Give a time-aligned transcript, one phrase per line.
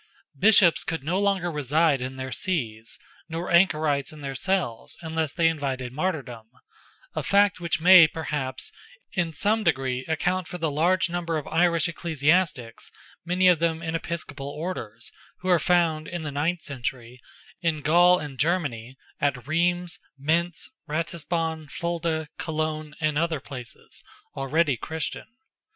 [0.39, 2.97] Bishops could no longer reside in their sees,
[3.29, 6.49] nor anchorites in their cells, unless they invited martyrdom;
[7.13, 8.71] a fact which may, perhaps,
[9.11, 12.89] in some degree account for the large number of Irish ecclesiastics,
[13.25, 15.11] many of them in episcopal orders,
[15.41, 17.21] who are found, in the ninth century,
[17.61, 24.03] in Gaul and Germany, at Rheims, Mentz, Ratisbon, Fulda, Cologne, and other places,
[24.35, 25.27] already Christian.